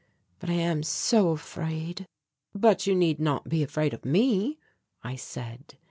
But 0.39 0.49
I 0.49 0.53
am 0.53 0.81
so 0.81 1.29
afraid." 1.29 2.07
"But 2.55 2.87
you 2.87 2.95
need 2.95 3.19
not 3.19 3.47
be 3.49 3.61
afraid 3.61 3.93
of 3.93 4.03
me," 4.03 4.57
I 5.03 5.15
said. 5.15 5.75